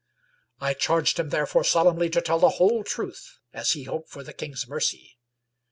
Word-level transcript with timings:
I 0.59 0.73
charged 0.73 1.19
him 1.19 1.29
therefore 1.29 1.63
solemnly 1.63 2.09
to 2.09 2.21
tell 2.21 2.39
the 2.39 2.49
whole 2.57 2.83
truth 2.83 3.37
as 3.53 3.73
he 3.73 3.83
hoped 3.83 4.09
for 4.09 4.23
the 4.23 4.33
king's 4.33 4.67
mercy. 4.67 5.19